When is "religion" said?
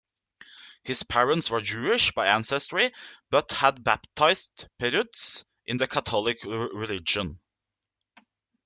6.43-7.39